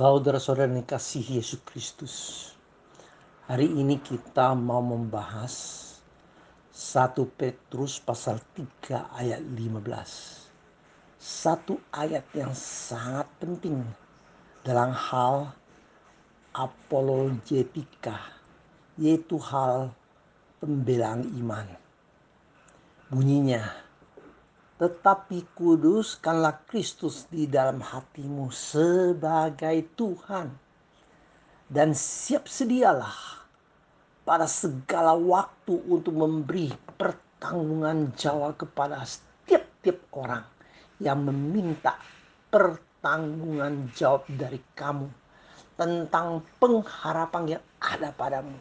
Saudara-saudara 0.00 0.72
yang 0.72 0.88
kasih 0.88 1.20
Yesus 1.20 1.60
Kristus. 1.60 2.14
Hari 3.44 3.68
ini 3.68 4.00
kita 4.00 4.56
mau 4.56 4.80
membahas 4.80 5.52
1 6.72 7.20
Petrus 7.36 8.00
pasal 8.00 8.40
3 8.56 8.96
ayat 8.96 9.44
15. 9.44 11.20
Satu 11.20 11.84
ayat 11.92 12.24
yang 12.32 12.56
sangat 12.56 13.28
penting 13.44 13.84
dalam 14.64 14.88
hal 14.88 15.52
apologetika, 16.56 18.24
yaitu 18.96 19.36
hal 19.36 19.92
pembelaan 20.64 21.28
iman. 21.44 21.68
Bunyinya, 23.12 23.68
tetapi 24.80 25.44
kuduskanlah 25.52 26.64
Kristus 26.64 27.28
di 27.28 27.44
dalam 27.44 27.84
hatimu 27.84 28.48
sebagai 28.48 29.84
Tuhan. 29.92 30.48
Dan 31.68 31.92
siap 31.92 32.48
sedialah 32.48 33.44
pada 34.24 34.48
segala 34.48 35.12
waktu 35.12 35.76
untuk 35.84 36.16
memberi 36.16 36.72
pertanggungan 36.96 38.16
jawab 38.16 38.56
kepada 38.56 39.04
setiap-tiap 39.04 40.00
orang 40.16 40.48
yang 40.96 41.28
meminta 41.28 42.00
pertanggungan 42.48 43.92
jawab 43.92 44.24
dari 44.32 44.64
kamu 44.72 45.12
tentang 45.76 46.40
pengharapan 46.56 47.60
yang 47.60 47.64
ada 47.84 48.16
padamu. 48.16 48.56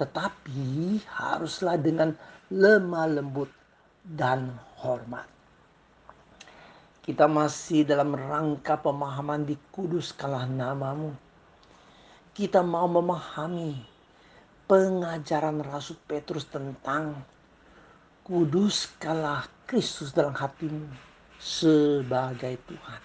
Tetapi 0.00 0.96
haruslah 1.04 1.76
dengan 1.76 2.16
lemah 2.48 3.12
lembut 3.12 3.52
dan 4.08 4.56
hormat. 4.80 5.39
Kita 7.10 7.26
masih 7.26 7.82
dalam 7.82 8.14
rangka 8.14 8.78
pemahaman 8.78 9.42
di 9.42 9.58
kudus 9.74 10.14
kalah 10.14 10.46
namamu. 10.46 11.10
Kita 12.30 12.62
mau 12.62 12.86
memahami 12.86 13.74
pengajaran 14.70 15.58
Rasul 15.66 15.98
Petrus 16.06 16.46
tentang 16.46 17.18
kudus 18.22 18.94
kalah 19.02 19.42
Kristus 19.66 20.14
dalam 20.14 20.38
hatimu 20.38 20.86
sebagai 21.34 22.54
Tuhan. 22.70 23.02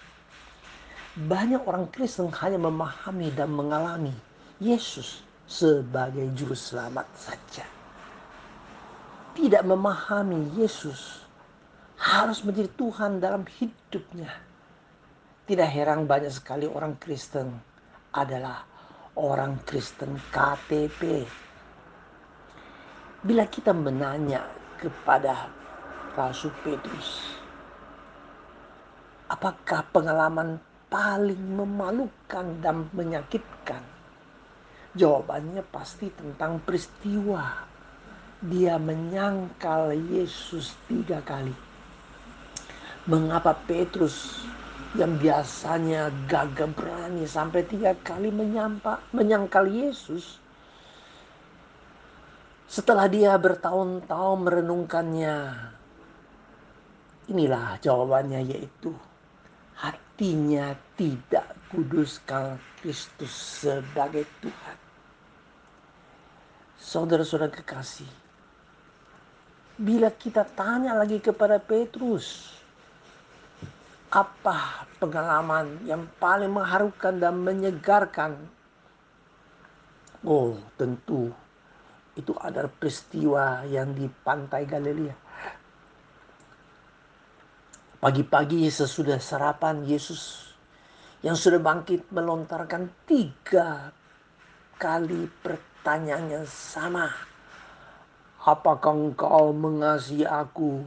Banyak 1.26 1.66
orang 1.66 1.90
Kristen 1.90 2.30
hanya 2.30 2.62
memahami 2.62 3.34
dan 3.34 3.50
mengalami 3.58 4.14
Yesus 4.62 5.26
sebagai 5.50 6.30
juru 6.38 6.54
selamat 6.54 7.10
saja. 7.18 7.66
Tidak 9.34 9.66
memahami 9.66 10.54
Yesus 10.54 11.25
harus 12.06 12.46
menjadi 12.46 12.70
Tuhan 12.78 13.18
dalam 13.18 13.42
hidupnya. 13.42 14.30
Tidak 15.46 15.66
heran 15.66 16.06
banyak 16.06 16.30
sekali 16.30 16.62
orang 16.70 16.94
Kristen 17.02 17.50
adalah 18.14 18.62
orang 19.18 19.58
Kristen 19.66 20.14
KTP. 20.30 21.26
Bila 23.26 23.42
kita 23.50 23.74
menanya 23.74 24.46
kepada 24.78 25.50
Rasul 26.14 26.54
Petrus, 26.62 27.34
apakah 29.26 29.82
pengalaman 29.90 30.62
paling 30.86 31.42
memalukan 31.58 32.46
dan 32.62 32.86
menyakitkan? 32.94 33.82
Jawabannya 34.94 35.66
pasti 35.74 36.06
tentang 36.14 36.62
peristiwa 36.62 37.66
dia 38.46 38.78
menyangkal 38.78 39.90
Yesus 39.92 40.72
tiga 40.86 41.18
kali 41.26 41.66
Mengapa 43.06 43.54
Petrus 43.54 44.42
yang 44.98 45.14
biasanya 45.20 46.10
gagah 46.26 46.66
berani 46.74 47.22
sampai 47.22 47.62
tiga 47.62 47.94
kali 48.02 48.34
menyampa, 48.34 48.98
menyangkal 49.14 49.68
Yesus. 49.70 50.42
Setelah 52.66 53.06
dia 53.06 53.38
bertahun-tahun 53.38 54.38
merenungkannya, 54.42 55.36
inilah 57.30 57.78
jawabannya 57.78 58.42
yaitu 58.42 58.90
hatinya 59.78 60.74
tidak 60.98 61.54
kuduskan 61.70 62.58
Kristus 62.82 63.62
sebagai 63.62 64.26
Tuhan. 64.42 64.76
Saudara-saudara 66.82 67.54
kekasih, 67.54 68.10
bila 69.76 70.08
kita 70.10 70.42
tanya 70.56 70.96
lagi 70.96 71.20
kepada 71.20 71.60
Petrus, 71.60 72.55
apa 74.16 74.88
pengalaman 74.96 75.84
yang 75.84 76.08
paling 76.16 76.48
mengharukan 76.48 77.20
dan 77.20 77.36
menyegarkan? 77.36 78.32
Oh, 80.24 80.56
tentu 80.80 81.28
itu 82.16 82.32
adalah 82.40 82.72
peristiwa 82.72 83.68
yang 83.68 83.92
di 83.92 84.08
pantai 84.08 84.64
Galilea. 84.64 85.12
Pagi-pagi 88.00 88.64
sesudah 88.72 89.20
sarapan 89.20 89.84
Yesus 89.84 90.48
yang 91.20 91.36
sudah 91.36 91.60
bangkit 91.60 92.08
melontarkan 92.08 92.88
tiga 93.04 93.92
kali 94.80 95.28
pertanyaan 95.44 96.40
yang 96.40 96.46
sama. 96.48 97.12
Apakah 98.40 98.96
engkau 98.96 99.52
mengasihi 99.52 100.24
aku? 100.24 100.86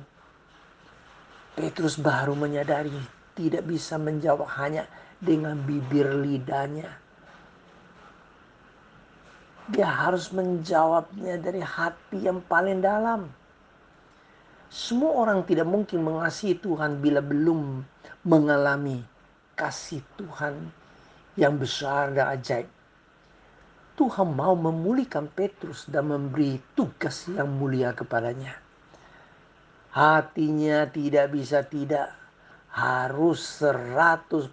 Petrus 1.59 1.99
baru 1.99 2.33
menyadari 2.39 3.18
tidak 3.37 3.65
bisa 3.65 3.97
menjawab 3.97 4.45
hanya 4.57 4.85
dengan 5.19 5.59
bibir 5.65 6.07
lidahnya. 6.09 6.89
Dia 9.69 9.85
harus 9.85 10.33
menjawabnya 10.33 11.37
dari 11.37 11.61
hati 11.61 12.25
yang 12.25 12.41
paling 12.49 12.81
dalam. 12.81 13.29
Semua 14.69 15.25
orang 15.25 15.45
tidak 15.45 15.65
mungkin 15.65 16.05
mengasihi 16.05 16.57
Tuhan 16.57 17.01
bila 17.01 17.21
belum 17.21 17.85
mengalami 18.25 19.01
kasih 19.57 20.01
Tuhan 20.17 20.69
yang 21.37 21.57
besar 21.57 22.13
dan 22.13 22.33
ajaib. 22.37 22.69
Tuhan 23.99 24.31
mau 24.31 24.55
memulihkan 24.55 25.27
Petrus 25.27 25.83
dan 25.91 26.07
memberi 26.07 26.55
tugas 26.71 27.27
yang 27.27 27.51
mulia 27.51 27.91
kepadanya. 27.91 28.55
Hatinya 29.91 30.87
tidak 30.87 31.35
bisa 31.35 31.65
tidak. 31.65 32.18
Harus 32.69 33.61
100% 33.61 34.49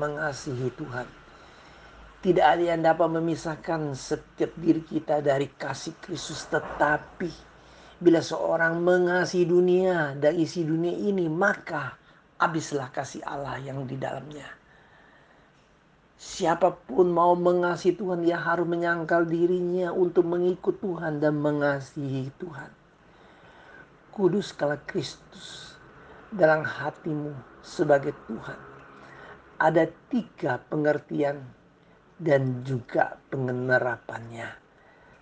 mengasihi 0.00 0.68
Tuhan. 0.76 1.08
Tidak 2.22 2.46
ada 2.46 2.62
yang 2.62 2.80
dapat 2.86 3.08
memisahkan 3.18 3.98
setiap 3.98 4.54
diri 4.56 4.80
kita 4.86 5.18
dari 5.20 5.50
kasih 5.50 5.98
Kristus. 5.98 6.46
Tetapi 6.48 7.30
bila 7.98 8.22
seorang 8.22 8.78
mengasihi 8.78 9.44
dunia 9.44 10.14
dan 10.16 10.38
isi 10.38 10.62
dunia 10.62 10.94
ini, 10.94 11.26
maka 11.26 11.98
habislah 12.38 12.88
kasih 12.94 13.26
Allah 13.26 13.58
yang 13.58 13.82
di 13.84 13.98
dalamnya. 13.98 14.46
Siapa 16.16 16.70
pun 16.86 17.10
mau 17.10 17.34
mengasihi 17.34 17.98
Tuhan, 17.98 18.22
dia 18.22 18.38
harus 18.38 18.64
menyangkal 18.64 19.26
dirinya 19.26 19.90
untuk 19.90 20.30
mengikut 20.30 20.78
Tuhan 20.78 21.18
dan 21.18 21.34
mengasihi 21.42 22.30
Tuhan 22.38 22.82
kudus 24.12 24.52
kala 24.52 24.76
Kristus 24.84 25.71
dalam 26.32 26.64
hatimu 26.64 27.36
sebagai 27.60 28.16
Tuhan. 28.24 28.56
Ada 29.60 29.86
tiga 30.08 30.58
pengertian 30.72 31.44
dan 32.18 32.66
juga 32.66 33.20
pengenerapannya. 33.30 34.48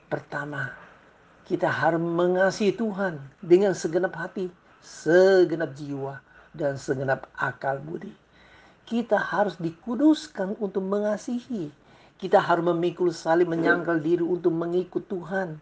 Pertama, 0.06 0.71
kita 1.44 1.69
harus 1.69 2.00
mengasihi 2.00 2.72
Tuhan 2.72 3.21
dengan 3.43 3.75
segenap 3.75 4.15
hati, 4.16 4.48
segenap 4.80 5.74
jiwa, 5.77 6.22
dan 6.54 6.78
segenap 6.78 7.27
akal 7.36 7.83
budi. 7.83 8.15
Kita 8.86 9.18
harus 9.18 9.59
dikuduskan 9.60 10.57
untuk 10.59 10.83
mengasihi. 10.83 11.71
Kita 12.16 12.41
harus 12.41 12.65
memikul 12.65 13.12
salib 13.15 13.48
menyangkal 13.48 14.01
diri 14.03 14.24
untuk 14.24 14.53
mengikut 14.53 15.04
Tuhan 15.09 15.60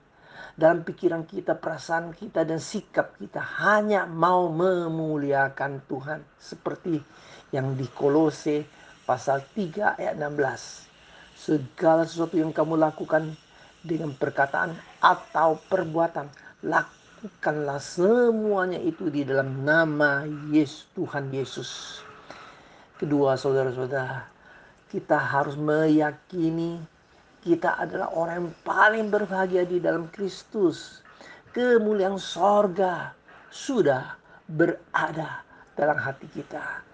dalam 0.58 0.82
pikiran 0.82 1.22
kita, 1.24 1.54
perasaan 1.54 2.14
kita, 2.14 2.42
dan 2.42 2.58
sikap 2.58 3.14
kita 3.16 3.38
hanya 3.62 4.04
mau 4.04 4.50
memuliakan 4.50 5.84
Tuhan. 5.86 6.20
Seperti 6.38 6.98
yang 7.54 7.78
di 7.78 7.86
Kolose 7.88 8.66
pasal 9.06 9.40
3 9.54 9.96
ayat 9.96 10.18
16. 10.18 11.38
Segala 11.38 12.02
sesuatu 12.04 12.34
yang 12.34 12.50
kamu 12.50 12.76
lakukan 12.76 13.32
dengan 13.80 14.10
perkataan 14.12 14.74
atau 14.98 15.56
perbuatan, 15.70 16.26
lakukanlah 16.66 17.78
semuanya 17.78 18.82
itu 18.82 19.06
di 19.08 19.22
dalam 19.22 19.62
nama 19.62 20.26
Yesus 20.50 20.90
Tuhan 20.92 21.30
Yesus. 21.30 22.02
Kedua 22.98 23.38
saudara-saudara, 23.38 24.26
kita 24.90 25.14
harus 25.14 25.54
meyakini 25.54 26.97
kita 27.38 27.78
adalah 27.78 28.10
orang 28.14 28.36
yang 28.42 28.52
paling 28.66 29.06
berbahagia 29.08 29.62
di 29.62 29.78
dalam 29.78 30.10
Kristus. 30.10 31.00
Kemuliaan 31.54 32.18
sorga 32.18 33.14
sudah 33.48 34.18
berada 34.50 35.42
dalam 35.78 35.98
hati 35.98 36.26
kita. 36.28 36.84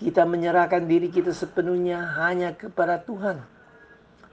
Kita 0.00 0.24
menyerahkan 0.24 0.88
diri 0.88 1.12
kita 1.12 1.34
sepenuhnya 1.34 2.16
hanya 2.16 2.56
kepada 2.56 3.04
Tuhan. 3.04 3.36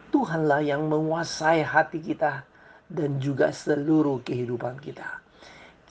Tuhanlah 0.08 0.64
yang 0.64 0.88
menguasai 0.88 1.60
hati 1.60 2.00
kita 2.00 2.48
dan 2.88 3.20
juga 3.20 3.52
seluruh 3.52 4.24
kehidupan 4.24 4.80
kita. 4.80 5.20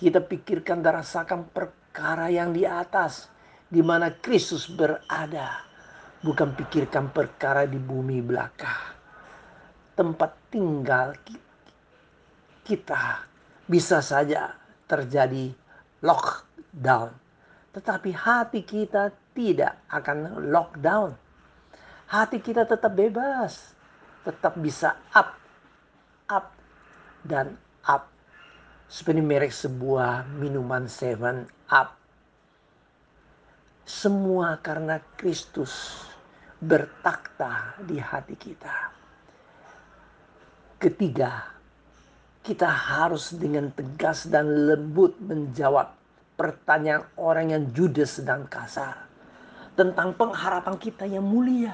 Kita 0.01 0.25
pikirkan 0.25 0.81
dan 0.81 1.05
rasakan 1.05 1.53
perkara 1.53 2.33
yang 2.33 2.57
di 2.57 2.65
atas, 2.65 3.29
di 3.69 3.85
mana 3.85 4.17
Kristus 4.17 4.65
berada. 4.65 5.61
Bukan 6.25 6.57
pikirkan 6.57 7.13
perkara 7.13 7.69
di 7.69 7.77
bumi 7.77 8.25
belakang. 8.25 8.96
Tempat 9.97 10.53
tinggal 10.53 11.17
kita 12.63 13.25
bisa 13.65 14.05
saja 14.05 14.53
terjadi 14.85 15.51
lockdown. 16.05 17.11
Tetapi 17.73 18.11
hati 18.13 18.61
kita 18.63 19.13
tidak 19.37 19.85
akan 19.89 20.49
lockdown. 20.53 21.13
Hati 22.07 22.39
kita 22.39 22.65
tetap 22.65 22.95
bebas, 22.95 23.75
tetap 24.23 24.55
bisa 24.63 24.95
up, 25.13 25.35
up, 26.31 26.55
dan 27.27 27.59
up. 27.85 28.07
Seperti 28.87 29.19
merek 29.19 29.51
sebuah 29.51 30.31
minuman 30.39 30.87
Seven 30.87 31.43
Up. 31.75 31.99
Semua 33.83 34.59
karena 34.63 35.03
Kristus 35.19 36.07
bertakhta 36.63 37.83
di 37.83 37.99
hati 37.99 38.39
kita. 38.39 38.95
Ketiga, 40.77 41.57
kita 42.45 42.69
harus 42.69 43.33
dengan 43.33 43.73
tegas 43.73 44.29
dan 44.29 44.69
lembut 44.69 45.17
menjawab 45.25 45.97
pertanyaan 46.37 47.09
orang 47.17 47.49
yang 47.49 47.65
judes 47.73 48.21
dan 48.21 48.45
kasar 48.45 49.09
tentang 49.73 50.13
pengharapan 50.13 50.77
kita 50.77 51.09
yang 51.09 51.25
mulia. 51.25 51.73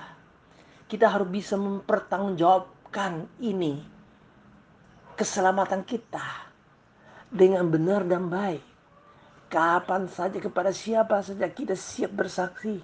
Kita 0.86 1.10
harus 1.10 1.26
bisa 1.34 1.58
mempertanggungjawabkan 1.58 3.26
ini 3.42 3.82
keselamatan 5.18 5.82
kita 5.82 6.46
dengan 7.26 7.66
benar 7.66 8.06
dan 8.06 8.30
baik. 8.30 8.62
Kapan 9.50 10.06
saja 10.06 10.38
kepada 10.38 10.70
siapa 10.70 11.26
saja 11.26 11.50
kita 11.50 11.74
siap 11.74 12.14
bersaksi. 12.14 12.78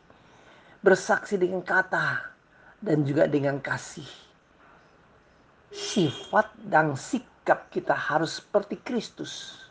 Bersaksi 0.83 1.39
dengan 1.39 1.63
kata 1.63 2.27
dan 2.83 3.07
juga 3.07 3.31
dengan 3.31 3.63
kasih. 3.63 4.28
Sifat 5.69 6.49
dan 6.65 6.97
sikap 6.97 7.69
kita 7.69 7.93
harus 7.93 8.41
seperti 8.41 8.81
Kristus. 8.81 9.65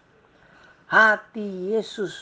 Hati 0.87 1.73
Yesus 1.73 2.13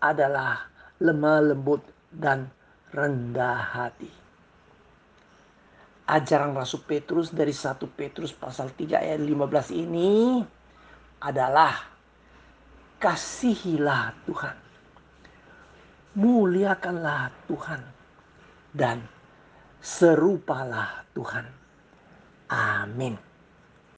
adalah 0.00 0.66
lemah 0.98 1.52
lembut 1.52 1.84
dan 2.08 2.48
rendah 2.90 3.60
hati. 3.60 4.10
Ajaran 6.08 6.56
Rasul 6.56 6.80
Petrus 6.88 7.28
dari 7.28 7.52
1 7.52 7.76
Petrus 7.92 8.32
pasal 8.32 8.72
3 8.72 8.96
ayat 8.96 9.20
15 9.20 9.76
ini 9.76 10.40
adalah 11.20 11.76
kasihilah 12.96 14.16
Tuhan. 14.24 14.56
Muliakanlah 16.16 17.28
Tuhan 17.44 17.84
dan 18.72 19.04
serupalah 19.84 21.04
Tuhan. 21.12 21.67
Amin. 22.50 23.18